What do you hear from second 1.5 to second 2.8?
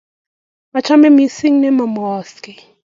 ne ma mwooksey